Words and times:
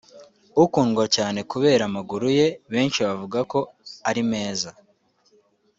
ukundwa 0.63 1.03
cyane 1.15 1.39
kubera 1.51 1.83
amaguru 1.89 2.27
ye 2.37 2.47
benshi 2.71 2.99
bavuga 3.07 3.39
ko 3.51 3.59
ari 4.09 4.21
meza 4.31 4.69